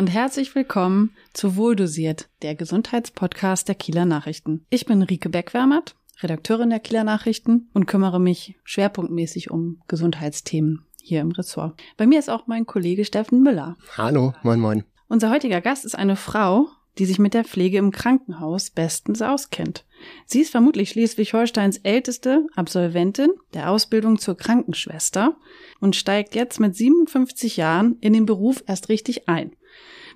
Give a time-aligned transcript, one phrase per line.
[0.00, 4.64] Und herzlich willkommen zu Wohldosiert, der Gesundheitspodcast der Kieler Nachrichten.
[4.70, 11.20] Ich bin Rike Beckwärmert, Redakteurin der Kieler Nachrichten und kümmere mich schwerpunktmäßig um Gesundheitsthemen hier
[11.20, 11.78] im Ressort.
[11.98, 13.76] Bei mir ist auch mein Kollege Steffen Müller.
[13.98, 14.84] Hallo, moin moin.
[15.08, 19.84] Unser heutiger Gast ist eine Frau, die sich mit der Pflege im Krankenhaus bestens auskennt.
[20.24, 25.36] Sie ist vermutlich Schleswig-Holsteins älteste Absolventin der Ausbildung zur Krankenschwester
[25.78, 29.52] und steigt jetzt mit 57 Jahren in den Beruf erst richtig ein.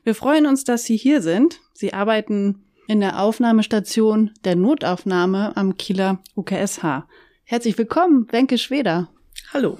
[0.04, 1.60] Wir freuen uns, dass Sie hier sind.
[1.72, 7.06] Sie arbeiten in der Aufnahmestation der Notaufnahme am Kieler UKSH.
[7.44, 9.08] Herzlich willkommen, Wenke Schweder.
[9.54, 9.78] Hallo.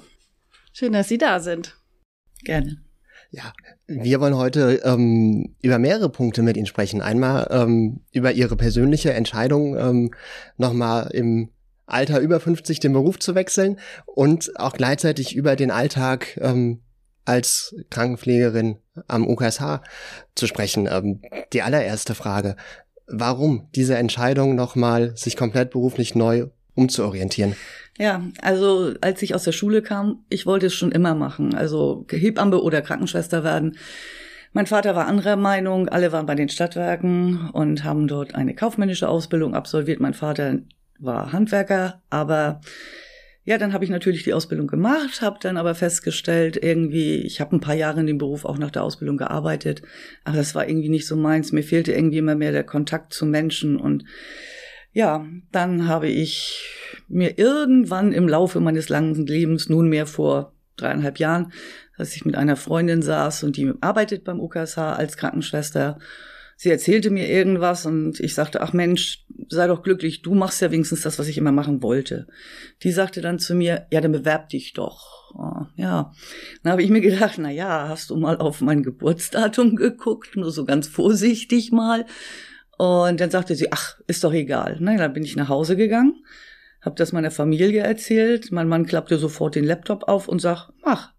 [0.73, 1.77] Schön, dass Sie da sind.
[2.43, 2.81] Gerne.
[3.29, 3.53] Ja,
[3.85, 7.03] wir wollen heute ähm, über mehrere Punkte mit Ihnen sprechen.
[7.03, 10.11] Einmal ähm, über Ihre persönliche Entscheidung, ähm,
[10.57, 11.51] nochmal im
[11.85, 16.81] Alter über 50 den Beruf zu wechseln und auch gleichzeitig über den Alltag ähm,
[17.25, 19.81] als Krankenpflegerin am UKSH
[20.35, 20.87] zu sprechen.
[20.89, 21.21] Ähm,
[21.53, 22.55] die allererste Frage,
[23.07, 27.55] warum diese Entscheidung nochmal sich komplett beruflich neu umzuorientieren?
[27.97, 32.05] Ja, also als ich aus der Schule kam, ich wollte es schon immer machen, also
[32.09, 33.77] Hebamme oder Krankenschwester werden.
[34.51, 39.09] Mein Vater war anderer Meinung, alle waren bei den Stadtwerken und haben dort eine kaufmännische
[39.09, 39.99] Ausbildung absolviert.
[39.99, 40.59] Mein Vater
[40.99, 42.61] war Handwerker, aber
[43.45, 47.55] ja, dann habe ich natürlich die Ausbildung gemacht, habe dann aber festgestellt, irgendwie, ich habe
[47.55, 49.83] ein paar Jahre in dem Beruf auch nach der Ausbildung gearbeitet,
[50.23, 51.51] aber das war irgendwie nicht so meins.
[51.51, 54.03] Mir fehlte irgendwie immer mehr der Kontakt zu Menschen und
[54.93, 56.63] ja, dann habe ich
[57.07, 61.51] mir irgendwann im Laufe meines langen Lebens, nunmehr vor dreieinhalb Jahren,
[61.97, 65.99] dass ich mit einer Freundin saß und die arbeitet beim UKSH als Krankenschwester.
[66.57, 70.71] Sie erzählte mir irgendwas und ich sagte, ach Mensch, sei doch glücklich, du machst ja
[70.71, 72.27] wenigstens das, was ich immer machen wollte.
[72.83, 75.33] Die sagte dann zu mir, ja, dann bewerb dich doch.
[75.37, 76.13] Oh, ja,
[76.63, 80.51] dann habe ich mir gedacht, na ja, hast du mal auf mein Geburtsdatum geguckt, nur
[80.51, 82.05] so ganz vorsichtig mal.
[82.77, 84.77] Und dann sagte sie, ach, ist doch egal.
[84.79, 86.23] Na, dann bin ich nach Hause gegangen,
[86.81, 88.51] habe das meiner Familie erzählt.
[88.51, 91.13] Mein Mann klappte sofort den Laptop auf und sagt, mach.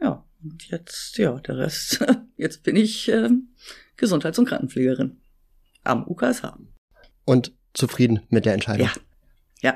[0.00, 2.04] Ja, und jetzt, ja, der Rest,
[2.36, 3.28] jetzt bin ich äh,
[3.96, 5.18] Gesundheits- und Krankenpflegerin
[5.84, 6.56] am UKSH.
[7.24, 8.86] Und zufrieden mit der Entscheidung?
[8.86, 8.92] Ja,
[9.62, 9.74] ja.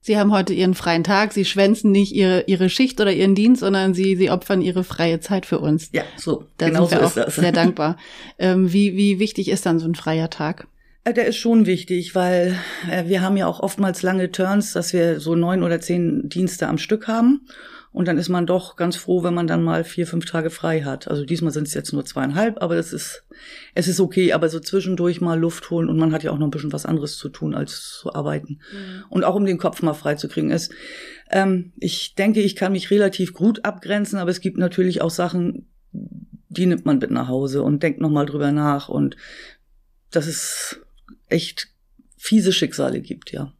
[0.00, 1.32] Sie haben heute Ihren freien Tag.
[1.32, 5.20] Sie schwänzen nicht Ihre, Ihre Schicht oder Ihren Dienst, sondern Sie, Sie opfern Ihre freie
[5.20, 5.88] Zeit für uns.
[5.92, 6.46] Ja, so.
[6.58, 7.96] Da genau sind wir so auch sehr dankbar.
[8.38, 10.68] Ähm, wie, wie wichtig ist dann so ein freier Tag?
[11.04, 12.58] Äh, Der ist schon wichtig, weil
[12.90, 16.68] äh, wir haben ja auch oftmals lange Turns, dass wir so neun oder zehn Dienste
[16.68, 17.46] am Stück haben.
[17.94, 20.82] Und dann ist man doch ganz froh, wenn man dann mal vier, fünf Tage frei
[20.82, 21.06] hat.
[21.06, 23.22] Also diesmal sind es jetzt nur zweieinhalb, aber das ist,
[23.72, 24.32] es ist okay.
[24.32, 26.86] Aber so zwischendurch mal Luft holen und man hat ja auch noch ein bisschen was
[26.86, 28.58] anderes zu tun, als zu arbeiten.
[28.72, 29.04] Mhm.
[29.10, 30.50] Und auch um den Kopf mal frei zu kriegen.
[30.50, 30.70] Es,
[31.30, 35.68] ähm, ich denke, ich kann mich relativ gut abgrenzen, aber es gibt natürlich auch Sachen,
[35.92, 38.88] die nimmt man mit nach Hause und denkt nochmal drüber nach.
[38.88, 39.16] Und
[40.10, 40.80] dass es
[41.28, 41.68] echt
[42.16, 43.52] fiese Schicksale gibt, ja.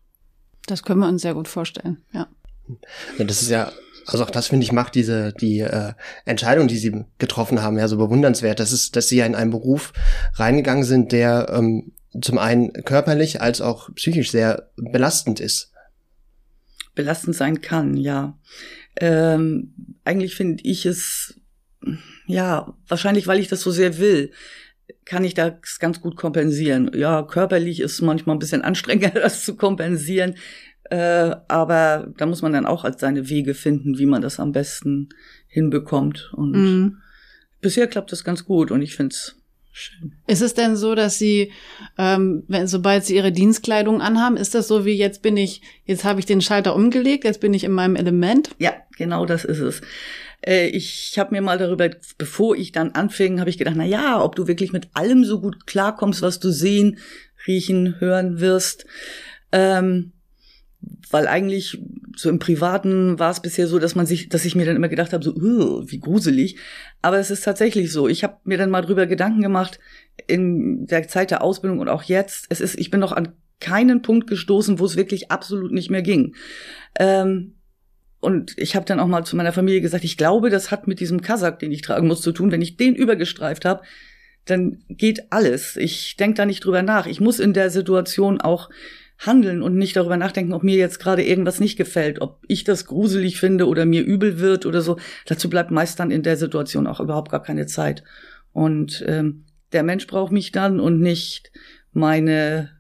[0.66, 2.27] Das können wir uns sehr gut vorstellen, ja.
[3.19, 3.71] Ja, das ist ja
[4.06, 5.92] also auch das finde ich macht diese die äh,
[6.25, 8.60] Entscheidung, die sie getroffen haben, ja so bewundernswert.
[8.60, 9.92] Das ist, dass sie ja in einen Beruf
[10.34, 15.72] reingegangen sind, der ähm, zum einen körperlich als auch psychisch sehr belastend ist.
[16.94, 18.38] Belastend sein kann, ja.
[18.97, 21.41] Ähm, eigentlich finde ich es,
[22.26, 24.31] ja, wahrscheinlich, weil ich das so sehr will,
[25.04, 26.91] kann ich das ganz gut kompensieren.
[26.94, 30.36] Ja, körperlich ist manchmal ein bisschen anstrengender, das zu kompensieren.
[30.91, 34.53] Äh, aber da muss man dann auch als seine Wege finden, wie man das am
[34.53, 35.09] besten
[35.49, 36.33] hinbekommt.
[36.34, 36.97] Und mhm.
[37.61, 39.37] bisher klappt das ganz gut und ich finde es
[39.72, 40.12] schön.
[40.27, 41.53] Ist es denn so, dass Sie,
[41.97, 46.05] ähm, wenn, sobald Sie Ihre Dienstkleidung anhaben, ist das so wie jetzt bin ich, jetzt
[46.05, 48.51] habe ich den Schalter umgelegt, jetzt bin ich in meinem Element?
[48.59, 49.81] Ja, genau das ist es
[50.47, 54.22] äh, ich habe mir mal darüber, bevor ich dann anfing, habe ich gedacht, na ja,
[54.22, 56.98] ob du wirklich mit allem so gut klarkommst, was du sehen,
[57.47, 58.84] riechen, hören wirst.
[59.53, 60.13] Ähm,
[61.10, 61.78] weil eigentlich
[62.16, 64.89] so im Privaten war es bisher so, dass man sich, dass ich mir dann immer
[64.89, 65.34] gedacht habe, so
[65.86, 66.59] wie gruselig.
[67.03, 68.09] Aber es ist tatsächlich so.
[68.09, 69.78] Ich habe mir dann mal drüber Gedanken gemacht
[70.27, 72.47] in der Zeit der Ausbildung und auch jetzt.
[72.51, 76.03] Es ist, ich bin noch an keinen Punkt gestoßen, wo es wirklich absolut nicht mehr
[76.03, 76.34] ging.
[76.98, 77.54] Ähm,
[78.21, 81.01] und ich habe dann auch mal zu meiner Familie gesagt, ich glaube, das hat mit
[81.01, 82.51] diesem Kasak, den ich tragen muss, zu tun.
[82.51, 83.83] Wenn ich den übergestreift habe,
[84.47, 85.77] dann geht alles.
[85.77, 87.07] Ich denk da nicht drüber nach.
[87.07, 88.71] Ich muss in der Situation auch
[89.19, 92.87] handeln und nicht darüber nachdenken, ob mir jetzt gerade irgendwas nicht gefällt, ob ich das
[92.87, 94.99] gruselig finde oder mir übel wird oder so.
[95.27, 98.03] Dazu bleibt meist dann in der Situation auch überhaupt gar keine Zeit.
[98.53, 101.53] Und ähm, der Mensch braucht mich dann und nicht
[101.93, 102.71] meine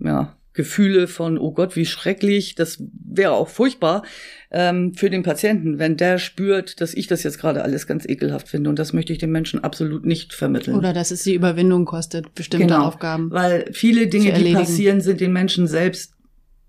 [0.00, 4.02] ja, Gefühle von, oh Gott, wie schrecklich, das wäre auch furchtbar
[4.50, 8.48] ähm, für den Patienten, wenn der spürt, dass ich das jetzt gerade alles ganz ekelhaft
[8.48, 8.68] finde.
[8.68, 10.76] Und das möchte ich den Menschen absolut nicht vermitteln.
[10.76, 13.30] Oder dass es die Überwindung kostet, bestimmte genau, Aufgaben.
[13.30, 16.14] Weil viele Dinge, die passieren, sind den Menschen selbst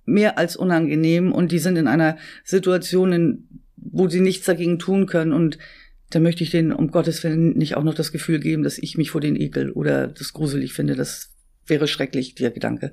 [0.06, 5.08] mehr als unangenehm und die sind in einer Situation, in, wo sie nichts dagegen tun
[5.08, 5.34] können.
[5.34, 5.58] Und
[6.12, 8.98] da möchte ich denen um Gottes Willen nicht auch noch das Gefühl geben, dass ich
[8.98, 10.96] mich vor den ekel oder das gruselig finde.
[10.96, 11.32] Das
[11.66, 12.92] wäre schrecklich, der Gedanke.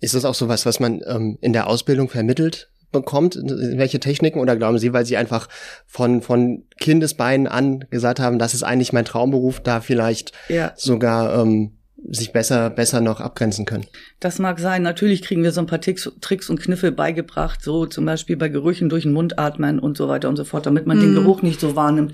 [0.00, 3.36] Ist das auch so was, was man ähm, in der Ausbildung vermittelt bekommt?
[3.36, 4.40] Welche Techniken?
[4.40, 5.48] Oder glauben Sie, weil Sie einfach
[5.86, 10.72] von, von Kindesbeinen an gesagt haben, das ist eigentlich mein Traumberuf, da vielleicht ja.
[10.76, 11.72] sogar ähm,
[12.10, 13.86] sich besser, besser noch abgrenzen können.
[14.20, 14.82] Das mag sein.
[14.82, 18.48] Natürlich kriegen wir so ein paar Tricks, Tricks und Kniffe beigebracht, so zum Beispiel bei
[18.48, 21.00] Gerüchen durch den Mund atmen und so weiter und so fort, damit man mm.
[21.00, 21.14] den mhm.
[21.16, 22.12] Geruch nicht so wahrnimmt.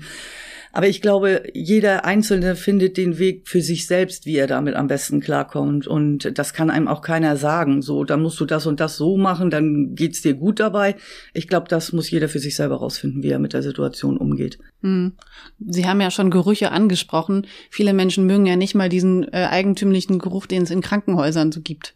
[0.75, 4.87] Aber ich glaube, jeder Einzelne findet den Weg für sich selbst, wie er damit am
[4.87, 5.85] besten klarkommt.
[5.85, 7.83] Und das kann einem auch keiner sagen.
[7.83, 10.95] So, dann musst du das und das so machen, dann geht's dir gut dabei.
[11.33, 14.57] Ich glaube, das muss jeder für sich selber rausfinden, wie er mit der Situation umgeht.
[14.81, 15.13] Hm.
[15.59, 17.45] Sie haben ja schon Gerüche angesprochen.
[17.69, 21.61] Viele Menschen mögen ja nicht mal diesen äh, eigentümlichen Geruch, den es in Krankenhäusern so
[21.61, 21.93] gibt.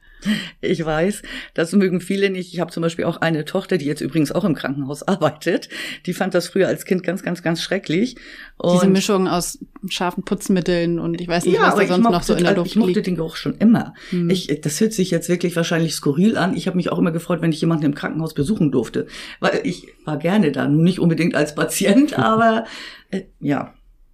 [0.62, 1.22] Ich weiß,
[1.54, 2.54] das mögen viele nicht.
[2.54, 5.70] Ich habe zum Beispiel auch eine Tochter, die jetzt übrigens auch im Krankenhaus arbeitet.
[6.06, 8.16] Die fand das früher als Kind ganz, ganz, ganz schrecklich.
[8.58, 9.60] Und Diese Mischung aus
[9.90, 12.56] scharfen Putzmitteln und ich weiß nicht, ja, was da sonst mochte, noch so in der
[12.56, 13.94] Luft Ich mochte den Geruch schon immer.
[14.10, 14.30] Hm.
[14.30, 16.56] Ich, das hört sich jetzt wirklich wahrscheinlich skurril an.
[16.56, 19.08] Ich habe mich auch immer gefreut, wenn ich jemanden im Krankenhaus besuchen durfte.
[19.40, 20.68] Weil ich war gerne da.
[20.68, 22.66] Nicht unbedingt als Patient, aber
[23.12, 23.74] äh, ja,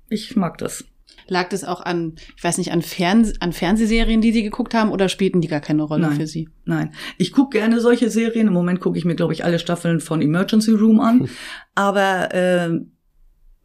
[0.09, 0.86] ich mag das.
[1.27, 4.91] Lag das auch an, ich weiß nicht, an, Fern an Fernsehserien, die Sie geguckt haben,
[4.91, 6.49] oder spielten die gar keine Rolle nein, für Sie?
[6.65, 8.47] Nein, ich gucke gerne solche Serien.
[8.47, 11.29] Im Moment gucke ich mir, glaube ich, alle Staffeln von Emergency Room an.
[11.75, 12.69] Aber äh,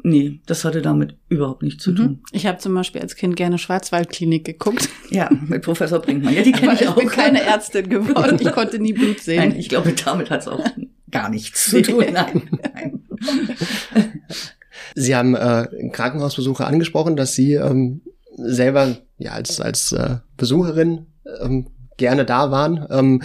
[0.03, 1.97] nee, das hatte damit überhaupt nichts zu mhm.
[1.97, 2.23] tun.
[2.33, 4.89] Ich habe zum Beispiel als Kind gerne Schwarzwaldklinik geguckt.
[5.11, 6.35] Ja, mit Professor Brinkmann.
[6.35, 6.97] Ja, die kenne ich auch.
[6.97, 8.39] Ich bin keine Ärztin geworden.
[8.41, 9.39] Ich konnte nie Blut sehen.
[9.39, 10.65] Nein, ich glaube, damit hat es auch
[11.11, 12.05] gar nichts zu tun.
[12.13, 12.43] Nein,
[12.75, 13.05] nein.
[14.95, 18.03] Sie haben äh, Krankenhausbesuche angesprochen, dass Sie ähm,
[18.37, 21.07] selber ja als als äh, Besucherin
[21.41, 22.87] ähm, gerne da waren.
[22.91, 23.23] Ähm,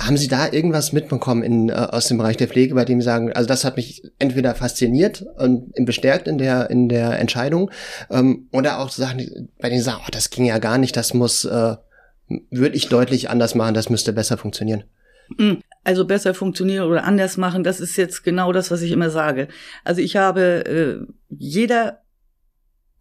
[0.00, 3.04] haben Sie da irgendwas mitbekommen in, äh, aus dem Bereich der Pflege, bei dem Sie
[3.04, 7.70] sagen, also das hat mich entweder fasziniert und bestärkt in der in der Entscheidung,
[8.10, 11.14] ähm, oder auch Sachen, bei denen Sie sagen, oh, das ging ja gar nicht, das
[11.14, 11.76] muss äh,
[12.50, 14.84] würde ich deutlich anders machen, das müsste besser funktionieren.
[15.84, 19.48] Also besser funktionieren oder anders machen, das ist jetzt genau das, was ich immer sage.
[19.84, 22.04] Also ich habe, äh, jeder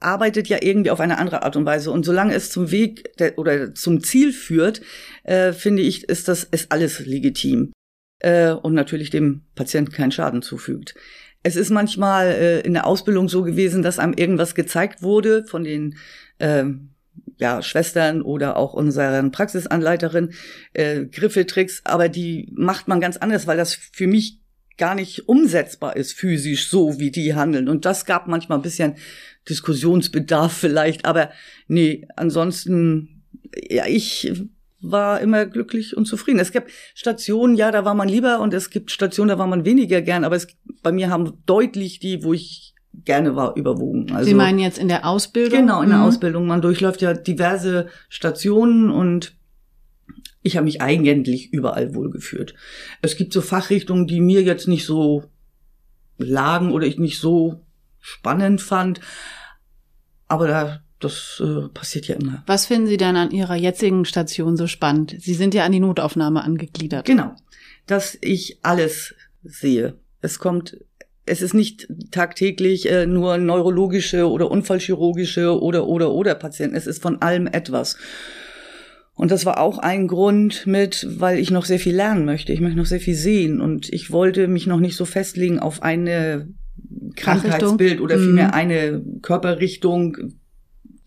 [0.03, 1.91] arbeitet ja irgendwie auf eine andere Art und Weise.
[1.91, 4.81] Und solange es zum Weg der, oder zum Ziel führt,
[5.23, 7.71] äh, finde ich, ist das ist alles legitim.
[8.19, 10.95] Äh, und natürlich dem Patienten keinen Schaden zufügt.
[11.41, 15.63] Es ist manchmal äh, in der Ausbildung so gewesen, dass einem irgendwas gezeigt wurde von
[15.63, 15.97] den
[16.39, 16.65] äh,
[17.37, 20.33] ja, Schwestern oder auch unseren Praxisanleiterin
[20.73, 24.39] äh, Griffeltricks, aber die macht man ganz anders, weil das für mich
[24.77, 27.69] gar nicht umsetzbar ist physisch so, wie die handeln.
[27.69, 28.95] Und das gab manchmal ein bisschen
[29.47, 31.31] Diskussionsbedarf vielleicht, aber
[31.67, 33.23] nee, ansonsten,
[33.69, 34.31] ja, ich
[34.79, 36.39] war immer glücklich und zufrieden.
[36.39, 39.65] Es gibt Stationen, ja, da war man lieber und es gibt Stationen, da war man
[39.65, 40.47] weniger gern, aber es,
[40.81, 42.72] bei mir haben deutlich die, wo ich
[43.05, 44.11] gerne war, überwogen.
[44.13, 45.59] Also, Sie meinen jetzt in der Ausbildung?
[45.59, 46.05] Genau, in der mhm.
[46.05, 46.47] Ausbildung.
[46.47, 49.35] Man durchläuft ja diverse Stationen und
[50.41, 52.53] ich habe mich eigentlich überall wohlgeführt.
[53.01, 55.23] Es gibt so Fachrichtungen, die mir jetzt nicht so
[56.17, 57.61] lagen oder ich nicht so
[57.99, 58.99] spannend fand.
[60.27, 62.43] Aber da, das äh, passiert ja immer.
[62.45, 65.15] Was finden Sie dann an Ihrer jetzigen Station so spannend?
[65.17, 67.05] Sie sind ja an die Notaufnahme angegliedert.
[67.05, 67.35] Genau,
[67.87, 69.97] dass ich alles sehe.
[70.21, 70.77] Es kommt
[71.25, 76.75] es ist nicht tagtäglich äh, nur neurologische oder unfallchirurgische oder oder oder Patienten.
[76.75, 77.97] Es ist von allem etwas.
[79.15, 82.51] Und das war auch ein Grund mit, weil ich noch sehr viel lernen möchte.
[82.51, 85.83] Ich möchte noch sehr viel sehen und ich wollte mich noch nicht so festlegen auf
[85.83, 86.47] eine
[87.15, 88.53] Krankheitsbild oder vielmehr mhm.
[88.53, 90.17] eine Körperrichtung.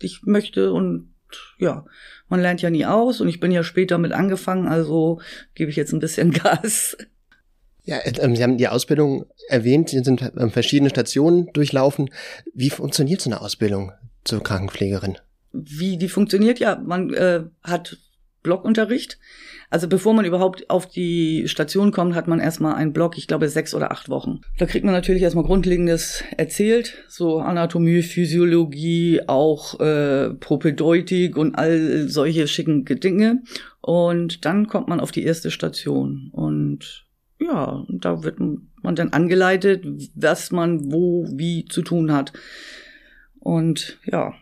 [0.01, 1.09] Ich möchte und
[1.57, 1.85] ja,
[2.29, 5.19] man lernt ja nie aus und ich bin ja später mit angefangen, also
[5.53, 6.95] gebe ich jetzt ein bisschen Gas.
[7.87, 12.09] Ja, ähm, Sie haben die Ausbildung erwähnt, Sie sind ähm, verschiedene Stationen durchlaufen.
[12.53, 13.93] Wie funktioniert so eine Ausbildung
[14.25, 15.17] zur Krankenpflegerin?
[15.53, 16.59] Wie die funktioniert?
[16.59, 17.97] Ja, man äh, hat
[18.43, 19.17] Blockunterricht.
[19.69, 23.47] Also bevor man überhaupt auf die Station kommt, hat man erstmal einen Block, ich glaube
[23.47, 24.41] sechs oder acht Wochen.
[24.57, 32.09] Da kriegt man natürlich erstmal Grundlegendes erzählt, so Anatomie, Physiologie, auch äh, Propedeutik und all
[32.09, 33.43] solche schicken Dinge.
[33.79, 37.06] Und dann kommt man auf die erste Station und
[37.39, 42.33] ja, da wird man dann angeleitet, was man wo wie zu tun hat.
[43.39, 44.33] Und ja,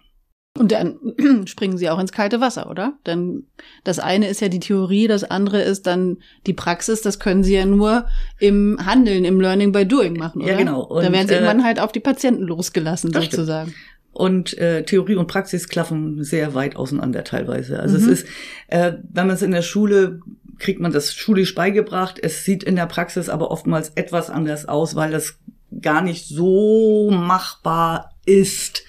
[0.57, 0.97] Und dann
[1.47, 2.93] springen sie auch ins kalte Wasser, oder?
[3.05, 3.43] Denn
[3.83, 7.01] das eine ist ja die Theorie, das andere ist dann die Praxis.
[7.01, 8.07] Das können sie ja nur
[8.39, 10.53] im Handeln, im Learning by Doing machen, oder?
[10.53, 10.81] Ja, genau.
[10.83, 13.71] Und, da werden sie äh, irgendwann halt auf die Patienten losgelassen, sozusagen.
[13.71, 13.85] Stimmt.
[14.13, 17.81] Und äh, Theorie und Praxis klaffen sehr weit auseinander teilweise.
[17.81, 18.03] Also mhm.
[18.03, 18.27] es ist,
[18.67, 20.21] äh, wenn man es in der Schule
[20.59, 22.19] kriegt man das schulisch beigebracht.
[22.21, 25.37] Es sieht in der Praxis aber oftmals etwas anders aus, weil das
[25.81, 28.83] gar nicht so machbar ist.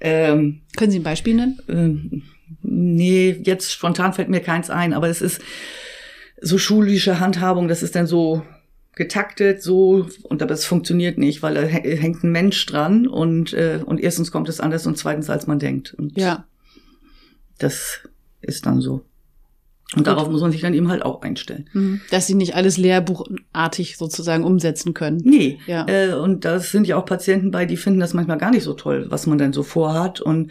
[0.00, 1.60] Ähm, Können Sie ein Beispiel nennen?
[1.68, 2.22] Ähm,
[2.62, 5.40] nee, jetzt spontan fällt mir keins ein, aber es ist
[6.40, 8.42] so schulische Handhabung, das ist dann so
[8.94, 13.80] getaktet, so, und aber es funktioniert nicht, weil da hängt ein Mensch dran und, äh,
[13.84, 15.94] und erstens kommt es anders und zweitens, als man denkt.
[15.94, 16.46] Und ja.
[17.58, 18.00] Das
[18.40, 19.04] ist dann so.
[19.94, 20.06] Und Gut.
[20.06, 21.70] darauf muss man sich dann eben halt auch einstellen.
[21.72, 22.02] Mhm.
[22.10, 25.18] Dass sie nicht alles lehrbuchartig sozusagen umsetzen können.
[25.24, 25.60] Nee.
[25.66, 25.86] Ja.
[25.88, 28.74] Äh, und da sind ja auch Patienten bei, die finden das manchmal gar nicht so
[28.74, 30.20] toll, was man dann so vorhat.
[30.20, 30.50] Und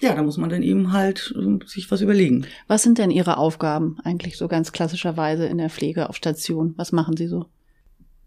[0.00, 2.46] ja, da muss man dann eben halt äh, sich was überlegen.
[2.66, 6.72] Was sind denn Ihre Aufgaben eigentlich so ganz klassischerweise in der Pflege auf Station?
[6.76, 7.46] Was machen Sie so?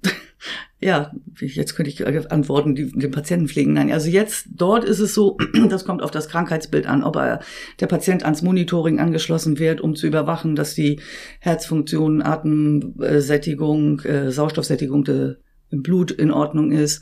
[0.80, 3.74] ja, jetzt könnte ich antworten, die den Patienten pflegen.
[3.74, 5.38] Nein, also jetzt dort ist es so,
[5.70, 7.42] das kommt auf das Krankheitsbild an, ob er,
[7.80, 11.00] der Patient ans Monitoring angeschlossen wird, um zu überwachen, dass die
[11.40, 15.36] Herzfunktion, Atemsättigung, äh, Sauerstoffsättigung de,
[15.70, 17.02] im Blut in Ordnung ist.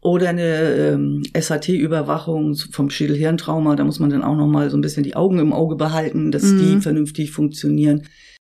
[0.00, 5.02] Oder eine ähm, SHT-Überwachung vom Schädelhirntrauma, da muss man dann auch nochmal so ein bisschen
[5.02, 6.58] die Augen im Auge behalten, dass mhm.
[6.58, 8.02] die vernünftig funktionieren.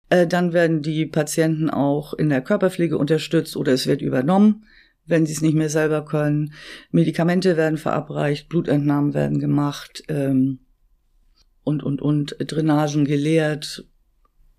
[0.10, 4.66] Äh, dann werden die Patienten auch in der Körperpflege unterstützt oder es wird übernommen,
[5.06, 6.54] wenn sie es nicht mehr selber können.
[6.92, 10.60] Medikamente werden verabreicht, Blutentnahmen werden gemacht ähm,
[11.63, 13.86] und, und, und Drainagen geleert.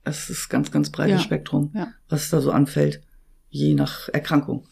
[0.05, 1.25] Es ist ganz, ganz breites ja.
[1.25, 1.89] Spektrum, ja.
[2.09, 3.03] was da so anfällt,
[3.49, 4.65] je nach Erkrankung.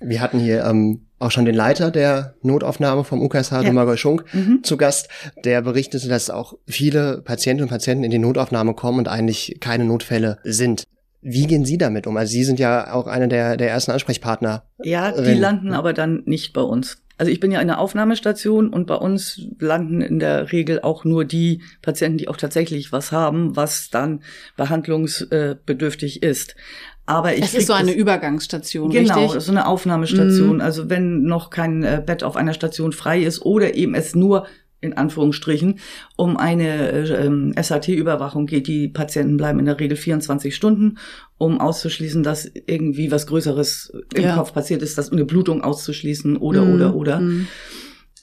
[0.00, 3.62] Wir hatten hier ähm, auch schon den Leiter der Notaufnahme vom UKSH, ja.
[3.62, 4.60] Domagoj Schunk, mhm.
[4.62, 5.08] zu Gast,
[5.44, 9.84] der berichtete, dass auch viele Patientinnen und Patienten in die Notaufnahme kommen und eigentlich keine
[9.84, 10.84] Notfälle sind.
[11.22, 12.16] Wie gehen Sie damit um?
[12.18, 14.64] Also Sie sind ja auch einer der, der ersten Ansprechpartner.
[14.82, 16.98] Ja, die landen aber dann nicht bei uns.
[17.16, 21.04] Also ich bin ja in der Aufnahmestation und bei uns landen in der Regel auch
[21.04, 24.22] nur die Patienten, die auch tatsächlich was haben, was dann
[24.56, 26.56] behandlungsbedürftig ist.
[27.06, 29.42] Aber ich es ist so eine Übergangsstation, genau, richtig?
[29.42, 30.56] so eine Aufnahmestation.
[30.56, 30.60] Mhm.
[30.60, 34.46] Also wenn noch kein äh, Bett auf einer Station frei ist oder eben es nur
[34.84, 35.80] in Anführungsstrichen
[36.16, 38.68] um eine äh, ähm, SAT-Überwachung geht.
[38.68, 40.98] Die Patienten bleiben in der Regel 24 Stunden,
[41.38, 44.36] um auszuschließen, dass irgendwie was Größeres im ja.
[44.36, 46.74] Kopf passiert ist, dass eine Blutung auszuschließen oder mhm.
[46.74, 47.20] oder oder.
[47.20, 47.46] Mhm.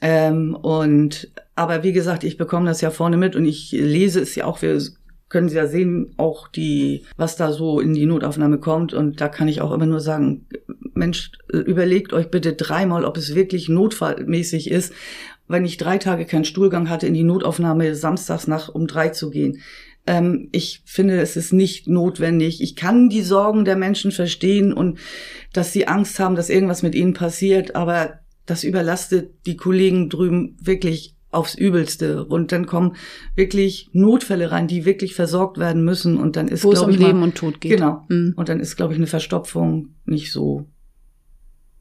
[0.01, 4.33] Ähm, und aber wie gesagt, ich bekomme das ja vorne mit und ich lese es
[4.35, 4.61] ja auch.
[4.61, 4.81] Wir
[5.31, 8.93] können Sie ja sehen, auch die, was da so in die Notaufnahme kommt.
[8.93, 10.45] Und da kann ich auch immer nur sagen,
[10.93, 14.93] Mensch, überlegt euch bitte dreimal, ob es wirklich notfallmäßig ist,
[15.47, 19.29] wenn ich drei Tage keinen Stuhlgang hatte, in die Notaufnahme samstags nach um drei zu
[19.29, 19.61] gehen.
[20.05, 22.61] Ähm, ich finde, es ist nicht notwendig.
[22.61, 25.00] Ich kann die Sorgen der Menschen verstehen und
[25.53, 30.57] dass sie Angst haben, dass irgendwas mit ihnen passiert, aber das überlastet die Kollegen drüben
[30.59, 32.25] wirklich aufs Übelste.
[32.25, 32.95] Und dann kommen
[33.35, 36.17] wirklich Notfälle rein, die wirklich versorgt werden müssen.
[36.17, 37.77] Und dann ist, Wo es um ich, Leben mal, und Tod geht.
[37.77, 38.05] Genau.
[38.09, 38.33] Mhm.
[38.35, 40.67] Und dann ist, glaube ich, eine Verstopfung nicht so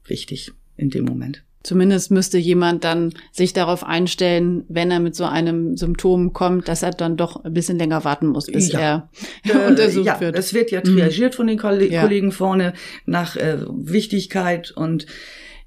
[0.05, 1.43] wichtig in dem Moment.
[1.63, 6.81] Zumindest müsste jemand dann sich darauf einstellen, wenn er mit so einem Symptom kommt, dass
[6.81, 8.79] er dann doch ein bisschen länger warten muss, bis ja.
[8.79, 9.09] er
[9.43, 10.35] äh, untersucht ja, wird.
[10.35, 10.85] Es wird ja mhm.
[10.85, 11.37] triagiert mhm.
[11.37, 12.31] von den Kollegen ja.
[12.31, 12.73] vorne
[13.05, 15.05] nach äh, Wichtigkeit und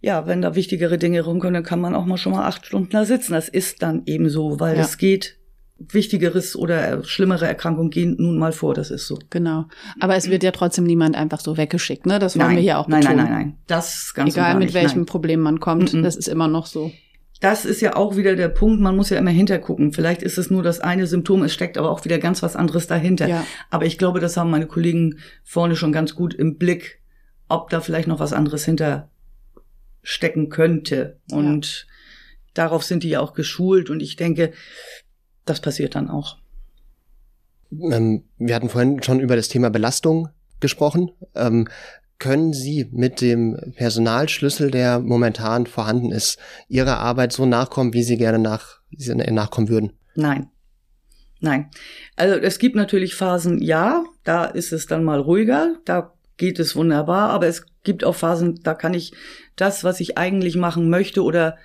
[0.04, 2.90] ja, wenn da wichtigere Dinge rumkommen, dann kann man auch mal schon mal acht Stunden
[2.90, 3.32] da sitzen.
[3.32, 4.82] Das ist dann eben so, weil ja.
[4.82, 5.38] es geht
[5.78, 9.18] Wichtigeres oder schlimmere Erkrankungen gehen nun mal vor, das ist so.
[9.30, 9.64] Genau.
[10.00, 12.18] Aber es wird ja trotzdem niemand einfach so weggeschickt, ne?
[12.18, 13.04] Das wollen nein, wir hier auch betonen.
[13.04, 13.58] Nein, nein, nein, nein.
[13.66, 15.06] Das ganz Egal mit nicht, welchem nein.
[15.06, 16.02] Problem man kommt, mm -mm.
[16.02, 16.92] das ist immer noch so.
[17.40, 19.92] Das ist ja auch wieder der Punkt, man muss ja immer hintergucken.
[19.92, 22.86] Vielleicht ist es nur das eine Symptom, es steckt aber auch wieder ganz was anderes
[22.86, 23.26] dahinter.
[23.26, 23.44] Ja.
[23.70, 27.00] Aber ich glaube, das haben meine Kollegen vorne schon ganz gut im Blick,
[27.48, 29.10] ob da vielleicht noch was anderes hinter
[30.04, 31.18] stecken könnte.
[31.32, 31.94] Und ja.
[32.54, 34.52] darauf sind die ja auch geschult und ich denke,
[35.44, 36.38] das passiert dann auch.
[37.72, 40.28] Ähm, wir hatten vorhin schon über das Thema Belastung
[40.60, 41.10] gesprochen.
[41.34, 41.68] Ähm,
[42.18, 48.16] können Sie mit dem Personalschlüssel, der momentan vorhanden ist, Ihrer Arbeit so nachkommen, wie Sie
[48.16, 49.92] gerne nach, Sie nachkommen würden?
[50.14, 50.48] Nein.
[51.40, 51.70] Nein.
[52.16, 56.74] Also es gibt natürlich Phasen, ja, da ist es dann mal ruhiger, da geht es
[56.76, 59.12] wunderbar, aber es gibt auch Phasen, da kann ich
[59.56, 61.56] das, was ich eigentlich machen möchte oder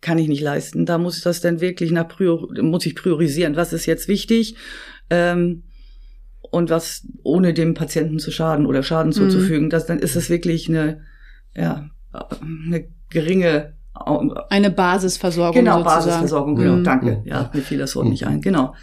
[0.00, 0.86] kann ich nicht leisten.
[0.86, 3.56] Da muss ich das dann wirklich nach Prior muss ich priorisieren.
[3.56, 4.56] Was ist jetzt wichtig?
[5.10, 5.64] Ähm,
[6.50, 9.70] und was ohne dem Patienten zu schaden oder Schaden zuzufügen, mhm.
[9.70, 11.02] das, dann ist es wirklich eine,
[11.54, 11.90] ja,
[12.40, 13.74] eine geringe
[14.48, 15.56] eine Basisversorgung.
[15.56, 16.04] Genau, sozusagen.
[16.04, 16.84] Basisversorgung, genau, Mhm.
[16.84, 17.22] danke.
[17.24, 18.74] Ja, mir fiel das Wort nicht ein, genau.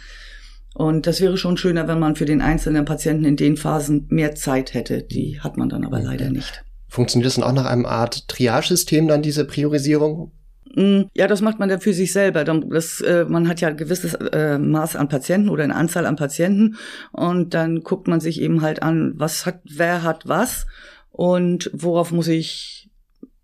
[0.76, 4.34] Und das wäre schon schöner, wenn man für den einzelnen Patienten in den Phasen mehr
[4.34, 5.02] Zeit hätte.
[5.02, 6.64] Die hat man dann aber leider nicht.
[6.86, 10.32] Funktioniert das dann auch nach einem Art Triage-System dann, diese Priorisierung?
[10.74, 12.44] Mm, Ja, das macht man dann für sich selber.
[12.44, 16.16] Das, äh, man hat ja ein gewisses äh, Maß an Patienten oder eine Anzahl an
[16.16, 16.76] Patienten
[17.10, 20.66] und dann guckt man sich eben halt an, was hat, wer hat was
[21.10, 22.90] und worauf muss ich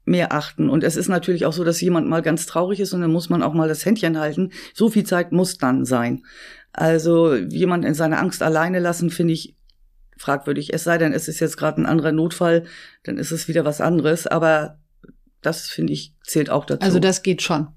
[0.05, 0.69] mehr achten.
[0.69, 3.31] Und es ist natürlich auch so, dass jemand mal ganz traurig ist und dann muss
[3.31, 4.51] man auch mal das Händchen halten.
[4.75, 6.25] So viel Zeit muss dann sein.
[6.73, 9.57] Also jemand in seiner Angst alleine lassen, finde ich
[10.17, 10.73] fragwürdig.
[10.73, 12.65] Es sei denn, es ist jetzt gerade ein anderer Notfall,
[13.03, 14.27] dann ist es wieder was anderes.
[14.27, 14.79] Aber
[15.43, 16.83] das finde ich zählt auch dazu.
[16.83, 17.69] Also das geht schon.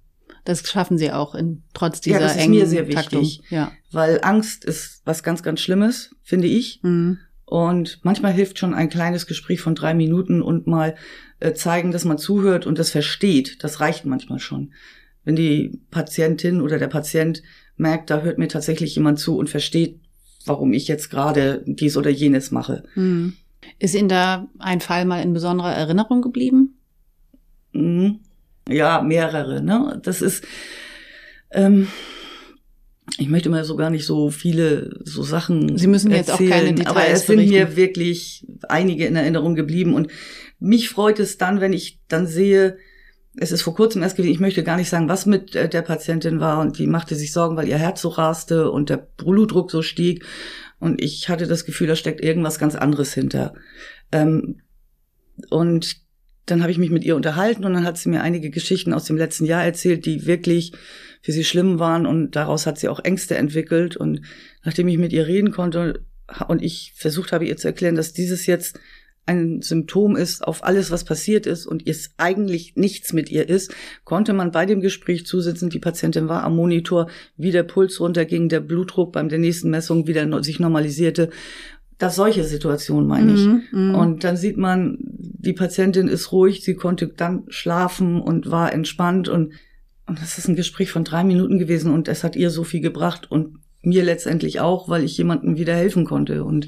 [0.44, 3.22] Das schaffen sie auch in trotz Ja, dieser das ist engen mir sehr Taktung.
[3.22, 3.50] wichtig.
[3.50, 3.72] Ja.
[3.92, 6.80] weil Angst ist was ganz, ganz Schlimmes, finde ich.
[6.84, 7.18] Mhm.
[7.46, 10.96] Und manchmal hilft schon ein kleines Gespräch von drei Minuten und mal
[11.40, 13.64] äh, zeigen, dass man zuhört und das versteht.
[13.64, 14.74] Das reicht manchmal schon.
[15.24, 17.42] Wenn die Patientin oder der Patient
[17.78, 20.00] merkt, da hört mir tatsächlich jemand zu und versteht,
[20.46, 22.84] warum ich jetzt gerade dies oder jenes mache.
[22.96, 23.34] Mhm.
[23.80, 26.78] Ist Ihnen da ein Fall mal in besonderer Erinnerung geblieben?
[27.74, 28.20] Mhm.
[28.70, 29.62] Ja, mehrere.
[29.62, 30.00] Ne?
[30.04, 30.44] Das ist,
[31.52, 31.88] ähm,
[33.18, 35.78] ich möchte mal so gar nicht so viele so Sachen.
[35.78, 39.56] Sie müssen jetzt auch keine erzählen, Details Aber es sind mir wirklich einige in Erinnerung
[39.56, 40.10] geblieben und
[40.60, 42.78] mich freut es dann, wenn ich dann sehe,
[43.38, 45.82] es ist vor kurzem erst gewesen, ich möchte gar nicht sagen, was mit äh, der
[45.82, 49.72] Patientin war und die machte sich Sorgen, weil ihr Herz so raste und der Blutdruck
[49.72, 50.26] so stieg.
[50.80, 53.54] Und ich hatte das Gefühl, da steckt irgendwas ganz anderes hinter.
[54.12, 54.62] Ähm,
[55.50, 55.98] und
[56.46, 59.06] dann habe ich mich mit ihr unterhalten und dann hat sie mir einige Geschichten aus
[59.06, 60.74] dem letzten Jahr erzählt, die wirklich
[61.22, 62.06] für sie schlimm waren.
[62.06, 63.98] Und daraus hat sie auch Ängste entwickelt.
[63.98, 64.22] Und
[64.64, 66.06] nachdem ich mit ihr reden konnte
[66.48, 68.80] und ich versucht habe ihr zu erklären, dass dieses jetzt
[69.26, 73.74] ein Symptom ist auf alles, was passiert ist und es eigentlich nichts mit ihr ist,
[74.04, 75.70] konnte man bei dem Gespräch zusitzen.
[75.70, 80.08] Die Patientin war am Monitor, wie der Puls runterging, der Blutdruck beim der nächsten Messung
[80.08, 81.30] wieder sich normalisierte.
[81.98, 83.46] Das solche Situationen meine ich.
[83.46, 83.96] Mhm, mhm.
[83.96, 89.28] Und dann sieht man, die Patientin ist ruhig, sie konnte dann schlafen und war entspannt
[89.28, 89.54] und,
[90.06, 92.82] und das ist ein Gespräch von drei Minuten gewesen und es hat ihr so viel
[92.82, 96.68] gebracht und mir letztendlich auch, weil ich jemandem wieder helfen konnte und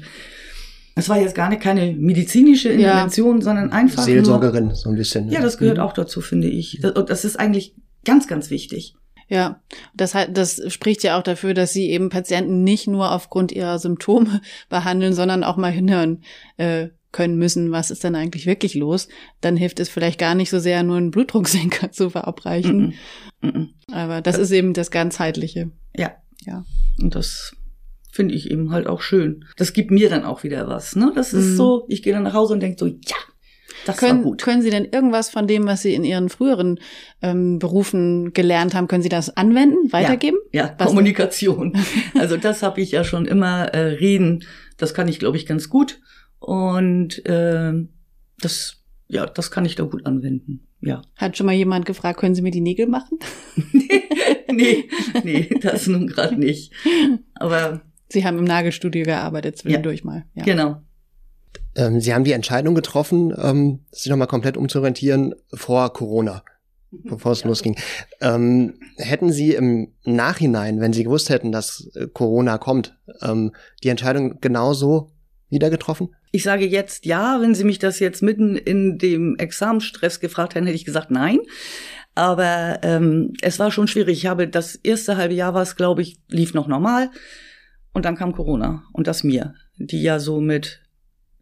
[0.98, 2.74] es war jetzt gar nicht keine medizinische Ja.
[2.92, 5.28] Intervention, sondern einfach nur, Seelsorgerin, so ein bisschen.
[5.30, 5.82] ja, das gehört Mhm.
[5.84, 6.78] auch dazu, finde ich.
[6.82, 8.94] Das- Und das ist eigentlich ganz, ganz wichtig.
[9.30, 9.60] Ja,
[9.94, 14.40] das, das spricht ja auch dafür, dass sie eben Patienten nicht nur aufgrund ihrer Symptome
[14.70, 16.22] behandeln, sondern auch mal hinhören
[16.56, 19.08] äh, können müssen, was ist denn eigentlich wirklich los.
[19.42, 22.94] Dann hilft es vielleicht gar nicht so sehr, nur einen Blutdrucksenker zu verabreichen.
[23.42, 23.48] Mhm.
[23.50, 23.68] Mhm.
[23.92, 25.70] Aber das ist eben das Ganzheitliche.
[25.96, 26.12] Ja.
[26.46, 26.64] Ja.
[27.00, 27.52] Und das
[28.10, 29.44] finde ich eben halt auch schön.
[29.56, 30.96] Das gibt mir dann auch wieder was.
[30.96, 31.12] Ne?
[31.14, 31.56] Das ist Mhm.
[31.56, 33.16] so, ich gehe dann nach Hause und denke so, ja,
[33.86, 34.42] das war Können, gut.
[34.42, 36.80] können Sie denn irgendwas von dem, was Sie in Ihren früheren
[37.22, 40.38] ähm, Berufen gelernt haben, können Sie das anwenden, weitergeben?
[40.52, 41.76] Ja, Was- Kommunikation.
[42.18, 44.44] Also das habe ich ja schon immer äh, reden.
[44.78, 46.00] Das kann ich, glaube ich, ganz gut.
[46.40, 47.90] Und ähm,
[48.40, 50.66] das, ja, das kann ich da gut anwenden.
[50.80, 51.02] Ja.
[51.16, 53.18] Hat schon mal jemand gefragt, können Sie mir die Nägel machen?
[54.52, 54.88] nee,
[55.24, 56.72] nee, das nun gerade nicht.
[57.34, 60.24] Aber Sie haben im Nagelstudio gearbeitet zwischendurch mal.
[60.34, 60.44] Ja.
[60.44, 60.82] genau.
[61.74, 66.42] Ähm, Sie haben die Entscheidung getroffen, ähm, sich nochmal komplett umzuorientieren vor Corona,
[66.90, 67.76] bevor es losging.
[68.20, 73.88] Ähm, hätten Sie im Nachhinein, wenn Sie gewusst hätten, dass äh, Corona kommt, ähm, die
[73.88, 75.12] Entscheidung genauso
[75.50, 76.14] wieder getroffen?
[76.30, 80.66] Ich sage jetzt ja, wenn Sie mich das jetzt mitten in dem Examenstress gefragt hätten,
[80.66, 81.40] hätte ich gesagt nein.
[82.14, 84.18] Aber ähm, es war schon schwierig.
[84.18, 87.10] Ich habe das erste halbe Jahr war es, glaube ich, lief noch normal.
[87.92, 90.80] Und dann kam Corona und das mir, die ja so mit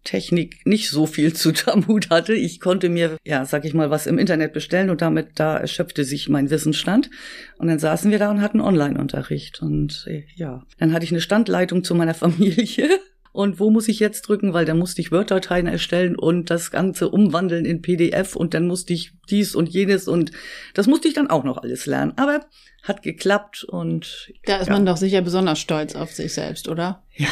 [0.06, 2.32] Technik nicht so viel zu Tamut hatte.
[2.32, 6.04] Ich konnte mir, ja, sag ich mal, was im Internet bestellen und damit da erschöpfte
[6.04, 7.10] sich mein Wissensstand.
[7.58, 9.60] Und dann saßen wir da und hatten Online-Unterricht.
[9.60, 12.88] Und äh, ja, dann hatte ich eine Standleitung zu meiner Familie.
[13.36, 14.52] Und wo muss ich jetzt drücken?
[14.54, 18.92] Weil da musste ich Word-Dateien erstellen und das Ganze umwandeln in PDF und dann musste
[18.94, 20.32] ich dies und jenes und
[20.74, 22.12] das musste ich dann auch noch alles lernen.
[22.16, 22.40] Aber
[22.82, 24.72] hat geklappt und Da ist ja.
[24.72, 27.02] man doch sicher besonders stolz auf sich selbst, oder?
[27.14, 27.28] ja,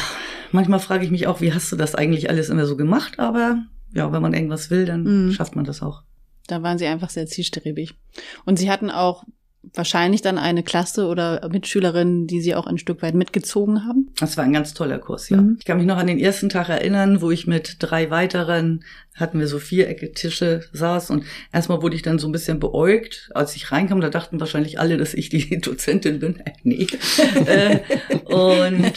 [0.51, 3.17] manchmal frage ich mich auch, wie hast du das eigentlich alles immer so gemacht?
[3.19, 3.63] Aber
[3.93, 5.31] ja, wenn man irgendwas will, dann Mhm.
[5.31, 6.03] schafft man das auch.
[6.47, 7.93] Da waren Sie einfach sehr zielstrebig.
[8.45, 9.23] Und Sie hatten auch
[9.73, 14.11] wahrscheinlich dann eine Klasse oder Mitschülerin, die Sie auch ein Stück weit mitgezogen haben.
[14.19, 15.37] Das war ein ganz toller Kurs, ja.
[15.37, 15.57] Mhm.
[15.59, 18.83] Ich kann mich noch an den ersten Tag erinnern, wo ich mit drei weiteren,
[19.15, 21.23] hatten wir so viereckige Tische saß und
[21.53, 23.29] erstmal wurde ich dann so ein bisschen beäugt.
[23.33, 26.39] Als ich reinkam, da dachten wahrscheinlich alle, dass ich die Dozentin bin.
[26.39, 26.87] Äh, nee.
[27.45, 27.79] äh,
[28.25, 28.93] und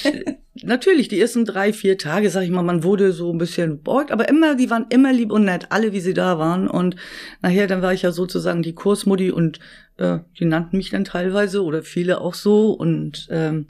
[0.64, 4.10] natürlich, die ersten drei, vier Tage, sag ich mal, man wurde so ein bisschen beugt,
[4.10, 6.68] aber immer, die waren immer lieb und nett, alle wie sie da waren.
[6.68, 6.96] Und
[7.42, 9.60] nachher, dann war ich ja sozusagen die Kursmutti und
[9.96, 12.70] äh, die nannten mich dann teilweise oder viele auch so.
[12.72, 13.66] Und ähm,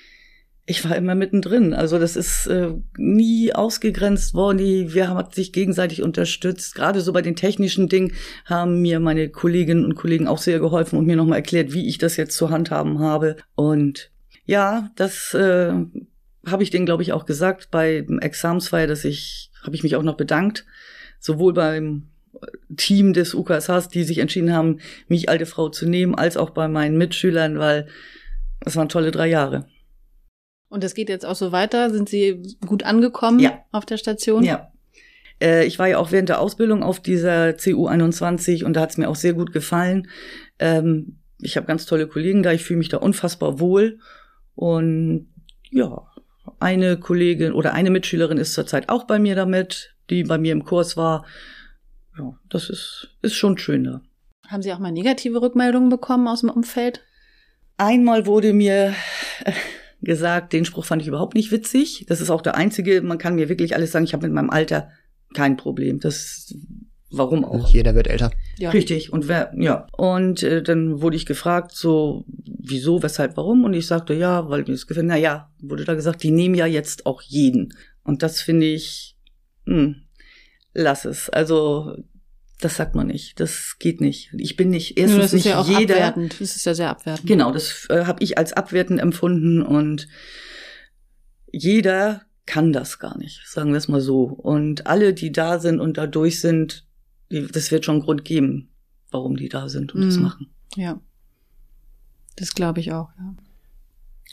[0.67, 1.73] ich war immer mittendrin.
[1.73, 4.59] Also das ist äh, nie ausgegrenzt worden.
[4.59, 6.75] Die, wir haben sich gegenseitig unterstützt.
[6.75, 8.13] Gerade so bei den technischen Dingen
[8.45, 11.97] haben mir meine Kolleginnen und Kollegen auch sehr geholfen und mir nochmal erklärt, wie ich
[11.97, 13.37] das jetzt zu handhaben habe.
[13.55, 14.11] Und
[14.45, 15.73] ja, das äh,
[16.51, 20.03] habe ich denen, glaube ich, auch gesagt bei Examsfeier, dass ich, habe ich mich auch
[20.03, 20.65] noch bedankt,
[21.21, 22.09] sowohl beim
[22.77, 26.69] Team des UKSHs, die sich entschieden haben, mich alte Frau zu nehmen, als auch bei
[26.69, 27.89] meinen Mitschülern, weil
[28.65, 29.67] es waren tolle drei Jahre.
[30.69, 31.91] Und es geht jetzt auch so weiter?
[31.91, 33.65] Sind Sie gut angekommen ja.
[33.73, 34.45] auf der Station?
[34.45, 34.71] Ja.
[35.41, 38.91] Äh, ich war ja auch während der Ausbildung auf dieser CU 21 und da hat
[38.91, 40.09] es mir auch sehr gut gefallen.
[40.59, 43.99] Ähm, ich habe ganz tolle Kollegen da, ich fühle mich da unfassbar wohl.
[44.55, 45.29] Und
[45.71, 46.03] ja,
[46.61, 50.65] eine Kollegin oder eine Mitschülerin ist zurzeit auch bei mir damit, die bei mir im
[50.65, 51.25] Kurs war.
[52.17, 54.03] Ja, das ist, ist schon schön da.
[54.49, 57.03] Haben Sie auch mal negative Rückmeldungen bekommen aus dem Umfeld?
[57.77, 58.95] Einmal wurde mir
[60.01, 62.07] gesagt, den Spruch fand ich überhaupt nicht witzig.
[62.09, 64.51] Das ist auch der einzige, man kann mir wirklich alles sagen, ich habe mit meinem
[64.51, 64.91] Alter
[65.35, 66.01] kein Problem.
[66.01, 66.55] Das
[67.11, 67.73] warum auch?
[67.73, 68.31] Jeder wird älter.
[68.59, 68.71] Ja.
[68.71, 69.13] Richtig.
[69.13, 69.87] Und wer, ja.
[69.97, 73.65] Und äh, dann wurde ich gefragt, so, wieso, weshalb, warum?
[73.65, 75.07] Und ich sagte, ja, weil mir das gefällt.
[75.07, 77.75] Na ja, wurde da gesagt, die nehmen ja jetzt auch jeden.
[78.03, 79.17] Und das finde ich,
[79.67, 80.03] hm,
[80.75, 81.31] lass es.
[81.31, 81.97] Also
[82.61, 83.39] das sagt man nicht.
[83.39, 84.33] Das geht nicht.
[84.37, 85.97] Ich bin nicht erstens das ist nicht ja auch jeder.
[85.97, 86.41] abwertend.
[86.41, 87.27] Das ist ja sehr abwertend.
[87.29, 90.09] Genau, das äh, habe ich als abwertend empfunden und
[91.53, 94.25] jeder kann das gar nicht, sagen wir es mal so.
[94.25, 96.87] Und alle, die da sind und da durch sind,
[97.31, 98.69] das wird schon einen Grund geben,
[99.11, 100.23] warum die da sind und das Mhm.
[100.23, 100.47] machen.
[100.77, 101.01] Ja.
[102.37, 103.35] Das glaube ich auch, ja.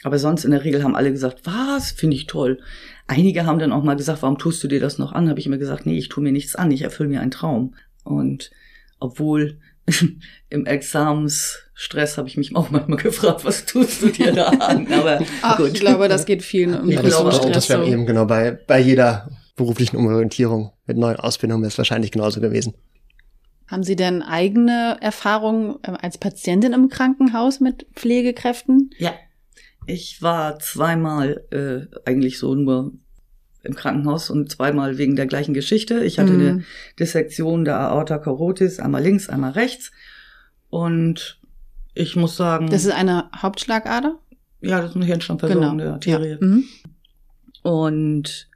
[0.04, 2.60] Aber sonst in der Regel haben alle gesagt, was, finde ich toll.
[3.08, 5.30] Einige haben dann auch mal gesagt, warum tust du dir das noch an?
[5.30, 7.74] Habe ich immer gesagt, nee, ich tue mir nichts an, ich erfülle mir einen Traum.
[8.04, 8.52] Und
[9.00, 9.58] obwohl
[10.50, 14.92] im Examensstress habe ich mich auch manchmal gefragt, was tust du dir da an?
[14.94, 15.68] Aber Ach, gut.
[15.74, 17.92] ich glaube, das geht vielen im Ich Ja, das, glaube das, auch, das wäre so.
[17.92, 22.74] eben genau bei, bei jeder beruflichen Umorientierung mit neuen Ausbildungen wäre es wahrscheinlich genauso gewesen.
[23.68, 28.92] Haben Sie denn eigene Erfahrungen äh, als Patientin im Krankenhaus mit Pflegekräften?
[29.00, 29.14] Ja,
[29.88, 32.94] ich war zweimal äh, eigentlich so nur
[33.64, 36.04] im Krankenhaus und zweimal wegen der gleichen Geschichte.
[36.04, 36.40] Ich hatte Mhm.
[36.48, 36.64] eine
[37.00, 39.92] Dissektion der Aorta carotis, einmal links, einmal rechts.
[40.70, 41.40] Und
[41.96, 44.20] ich muss sagen, Das ist eine Hauptschlagader?
[44.62, 46.32] ja, das ist eine Hirnstammversorgung der Arterie.
[46.32, 46.38] Ja.
[46.46, 46.64] Mhm.
[47.64, 48.48] Und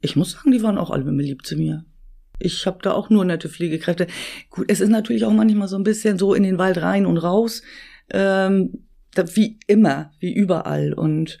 [0.00, 1.84] ich muss sagen, die waren auch alle lieb zu mir.
[2.38, 4.06] Ich habe da auch nur nette Pflegekräfte.
[4.50, 7.18] Gut, es ist natürlich auch manchmal so ein bisschen so in den Wald rein und
[7.18, 7.62] raus.
[8.10, 8.86] Ähm,
[9.34, 10.92] wie immer, wie überall.
[10.92, 11.38] Und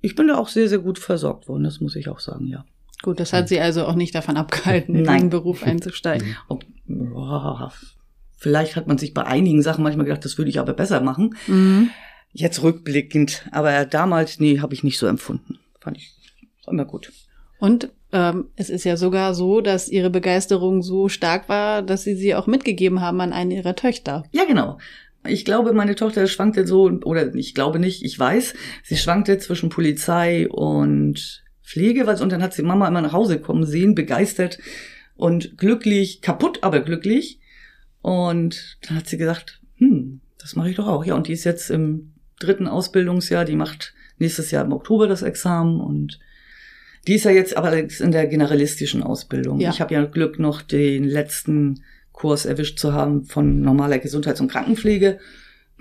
[0.00, 2.64] ich bin da auch sehr, sehr gut versorgt worden, das muss ich auch sagen, ja.
[3.02, 6.36] Gut, das hat Sie also auch nicht davon abgehalten, in den Beruf einzusteigen.
[6.48, 7.72] Ob, boah,
[8.36, 11.36] vielleicht hat man sich bei einigen Sachen manchmal gedacht, das würde ich aber besser machen.
[11.46, 11.90] Mhm.
[12.32, 15.58] Jetzt rückblickend, aber damals, nee, habe ich nicht so empfunden.
[15.80, 16.12] Fand ich
[16.66, 17.12] immer gut.
[17.58, 22.14] Und ähm, es ist ja sogar so, dass Ihre Begeisterung so stark war, dass Sie
[22.14, 24.24] sie auch mitgegeben haben an eine Ihrer Töchter.
[24.32, 24.78] Ja, genau.
[25.26, 29.68] Ich glaube, meine Tochter schwankte so, oder ich glaube nicht, ich weiß, sie schwankte zwischen
[29.68, 34.58] Polizei und Pflege, weil und dann hat sie Mama immer nach Hause kommen sehen, begeistert
[35.16, 37.40] und glücklich, kaputt, aber glücklich.
[38.00, 41.04] Und dann hat sie gesagt, hm, das mache ich doch auch.
[41.04, 45.22] Ja, und die ist jetzt im dritten Ausbildungsjahr, die macht nächstes Jahr im Oktober das
[45.22, 46.20] Examen und
[47.08, 49.60] die ist ja jetzt aber in der generalistischen Ausbildung.
[49.60, 49.70] Ja.
[49.70, 54.50] Ich habe ja Glück, noch den letzten Kurs erwischt zu haben von normaler Gesundheits- und
[54.50, 55.18] Krankenpflege.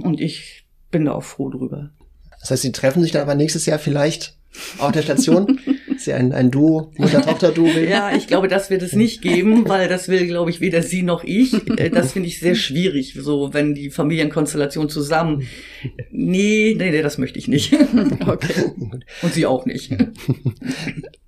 [0.01, 1.91] Und ich bin da auch froh drüber.
[2.39, 4.37] Das heißt, sie treffen sich dann aber nächstes Jahr vielleicht
[4.77, 5.59] auf der Station.
[6.07, 7.67] Ja ein, ein Duo, Mutter-Tochter-Duo.
[7.89, 11.03] Ja, ich glaube, das wird es nicht geben, weil das will, glaube ich, weder sie
[11.03, 11.53] noch ich.
[11.77, 15.43] Äh, Das finde ich sehr schwierig, so wenn die Familienkonstellation zusammen.
[16.09, 17.73] Nee, nee, nee, das möchte ich nicht.
[18.25, 18.71] Okay.
[19.21, 19.91] Und sie auch nicht.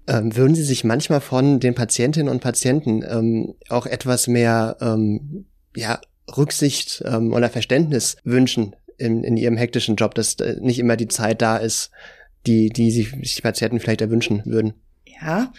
[0.08, 5.46] Ähm, würden Sie sich manchmal von den Patientinnen und Patienten ähm, auch etwas mehr ähm,
[5.76, 6.02] ja,
[6.36, 11.08] Rücksicht ähm, oder Verständnis wünschen in, in Ihrem hektischen Job, dass äh, nicht immer die
[11.08, 11.92] Zeit da ist,
[12.46, 14.74] die, die sich die Patienten vielleicht erwünschen würden?
[15.22, 15.52] Ja,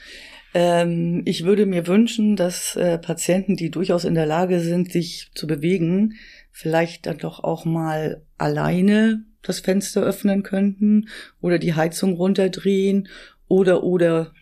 [0.54, 5.30] ähm, ich würde mir wünschen, dass äh, Patienten, die durchaus in der Lage sind, sich
[5.34, 6.14] zu bewegen,
[6.50, 11.08] vielleicht dann doch auch mal alleine das Fenster öffnen könnten
[11.40, 13.08] oder die Heizung runterdrehen
[13.48, 14.32] oder oder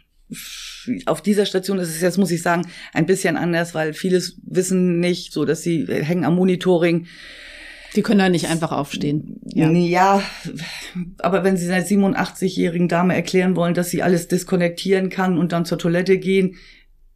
[1.07, 5.01] auf dieser Station ist es jetzt, muss ich sagen, ein bisschen anders, weil vieles wissen
[5.01, 7.07] nicht, so dass sie hängen am Monitoring.
[7.94, 9.40] Die können da nicht einfach aufstehen.
[9.44, 9.70] Ja.
[9.70, 10.22] ja,
[11.18, 15.64] aber wenn Sie einer 87-jährigen Dame erklären wollen, dass sie alles diskonnektieren kann und dann
[15.64, 16.57] zur Toilette gehen,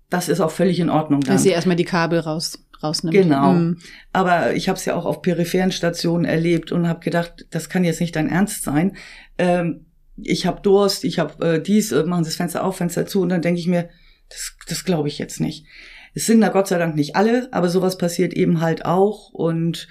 [0.08, 1.20] das ist auch völlig in Ordnung.
[1.20, 1.34] Dann.
[1.34, 3.14] Dass sie erstmal die Kabel raus rausnimmt.
[3.14, 3.52] Genau.
[3.52, 3.78] Mhm.
[4.12, 7.84] Aber ich habe es ja auch auf peripheren Stationen erlebt und habe gedacht, das kann
[7.84, 8.96] jetzt nicht dein Ernst sein.
[9.38, 13.06] Ähm, ich habe Durst, ich habe äh, dies, äh, machen Sie das Fenster auf, Fenster
[13.06, 13.88] zu und dann denke ich mir,
[14.28, 15.66] das, das glaube ich jetzt nicht.
[16.14, 19.88] Es sind da Gott sei Dank nicht alle, aber sowas passiert eben halt auch und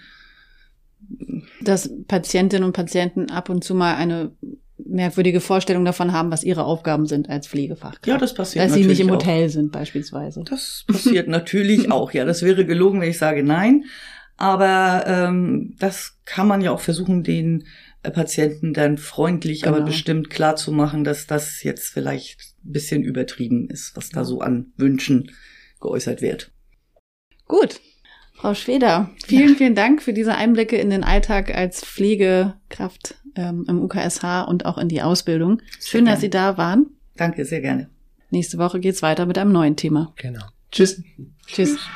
[1.62, 4.32] dass Patientinnen und Patienten ab und zu mal eine
[4.86, 8.08] merkwürdige Vorstellung davon haben, was ihre Aufgaben sind als Pflegefachkraft.
[8.08, 8.66] Ja, das passiert.
[8.66, 9.52] Dass sie nicht im Hotel auch.
[9.52, 10.44] sind beispielsweise.
[10.44, 12.12] Das passiert natürlich auch.
[12.12, 13.86] Ja, das wäre gelogen, wenn ich sage nein.
[14.38, 17.66] Aber ähm, das kann man ja auch versuchen, den
[18.02, 19.76] Patienten dann freundlich, genau.
[19.76, 24.26] aber bestimmt klar zu machen, dass das jetzt vielleicht ein bisschen übertrieben ist, was da
[24.26, 25.32] so an Wünschen
[25.80, 26.52] geäußert wird.
[27.46, 27.80] Gut.
[28.42, 29.56] Frau Schweder, vielen, ja.
[29.56, 34.80] vielen Dank für diese Einblicke in den Alltag als Pflegekraft ähm, im UKSH und auch
[34.80, 35.62] in die Ausbildung.
[35.80, 36.88] Schön, dass Sie da waren.
[37.16, 37.88] Danke, sehr gerne.
[38.32, 40.12] Nächste Woche geht's weiter mit einem neuen Thema.
[40.16, 40.44] Genau.
[40.72, 41.04] Tschüss.
[41.46, 41.76] Tschüss.
[41.76, 41.88] Tschüss.